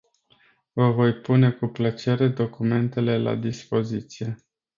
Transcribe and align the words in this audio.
Vă 0.73 0.91
voi 0.91 1.13
pune 1.13 1.51
cu 1.51 1.65
plăcere 1.67 2.27
documentele 2.27 3.17
la 3.17 3.35
dispoziție. 3.35 4.43